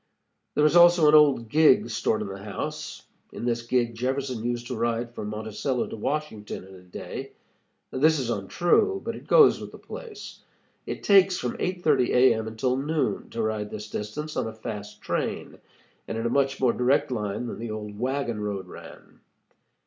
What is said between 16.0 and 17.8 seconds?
and in a much more direct line than the